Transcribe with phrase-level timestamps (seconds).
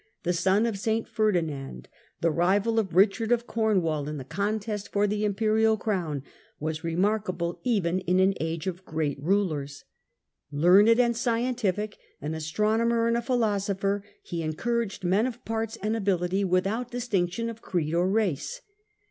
[0.23, 1.87] the son of St Ferdinand,
[2.21, 6.21] the rival of Eichard of Cornwall the ^^^*' in the contest for the imperial crown
[6.21, 6.31] (see p.
[6.59, 9.83] 248), was i262 i2^'4 remarkable even in an age of great rulers.
[10.51, 16.43] Learned and scientific, an astronomer and a philosopher, he encouraged men of parts and ability
[16.43, 18.61] without distinction of creed or race.